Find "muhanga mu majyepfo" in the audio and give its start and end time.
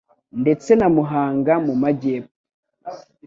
0.95-2.35